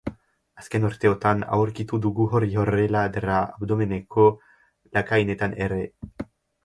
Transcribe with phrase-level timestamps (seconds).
[0.61, 4.27] Azken urteotan aurkitu dugu hori horrela dela abdomeneko
[4.99, 5.83] lakainetan ere.